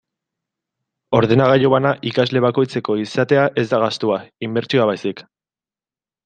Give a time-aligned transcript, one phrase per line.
[1.17, 5.25] Ordenagailu bana ikasle bakoitzeko izatea ez da gastua, inbertsioa baizik.